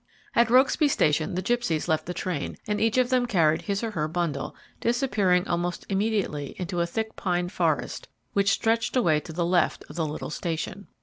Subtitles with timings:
[0.35, 3.91] At Rokesby Station the gipsies left the train, and each of them carried his or
[3.91, 9.45] her bundle, disappearing almost immediately into a thick pine forest, which stretched away to the
[9.45, 10.87] left of the little station.